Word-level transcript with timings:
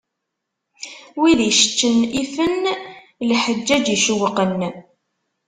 Wid 1.19 1.39
icceččen 1.49 1.99
ifen 2.23 2.59
lḥeǧǧaǧ 3.29 3.85
icewwqen. 3.95 4.59